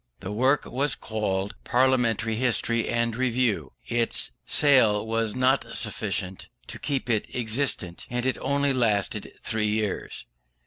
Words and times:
The 0.21 0.31
work 0.31 0.65
was 0.65 0.95
called 0.95 1.53
Parliamentary 1.63 2.33
History 2.35 2.89
and 2.89 3.15
Review. 3.15 3.73
Its 3.87 4.31
sale 4.47 5.05
was 5.05 5.35
not 5.35 5.75
sufficient 5.75 6.47
to 6.65 6.79
keep 6.79 7.07
it 7.07 7.27
in 7.29 7.39
existence, 7.39 8.07
and 8.09 8.25
it 8.25 8.39
only 8.41 8.73
lasted 8.73 9.31
three 9.43 9.67
years. 9.67 10.25